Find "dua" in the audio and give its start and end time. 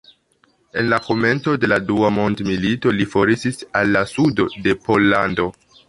1.91-2.11